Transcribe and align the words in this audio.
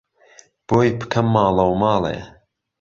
بۆی 0.67 0.89
بکهم 0.99 1.27
ماڵهوماڵێ 1.33 2.17